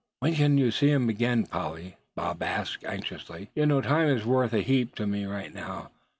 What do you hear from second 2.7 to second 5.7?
anxiously. "You know time is worth a heap to me right